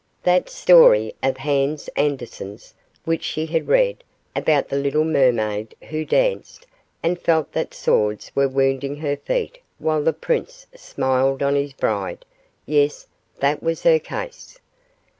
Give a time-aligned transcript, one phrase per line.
[0.23, 2.73] That story of Hans Andersen's,
[3.05, 4.03] which she had read,
[4.35, 6.65] about the little mermaid who danced,
[7.03, 12.25] and felt that swords were wounding her feet while the prince smiled on his bride
[12.65, 13.05] yes,
[13.41, 14.57] that was her case.